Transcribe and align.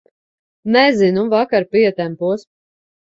Nezinu, 0.75 1.25
vakar 1.33 1.67
pietempos. 1.73 2.47